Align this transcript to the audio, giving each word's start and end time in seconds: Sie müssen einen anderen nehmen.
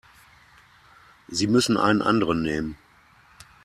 Sie 1.27 1.45
müssen 1.45 1.77
einen 1.77 2.01
anderen 2.01 2.41
nehmen. 2.41 2.75